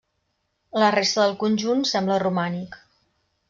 La 0.83 0.87
resta 0.95 1.21
del 1.25 1.37
conjunt 1.45 1.85
sembla 1.93 2.21
romànic. 2.27 2.83